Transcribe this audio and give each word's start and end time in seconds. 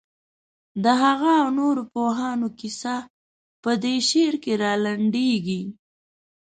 د 0.83 0.85
هغه 1.01 1.31
او 1.41 1.47
نورو 1.59 1.83
پوهانو 1.93 2.47
کیسه 2.59 2.95
په 3.63 3.71
دې 3.83 3.95
شعر 4.09 4.33
کې 4.43 4.53
رالنډېږي. 4.63 5.61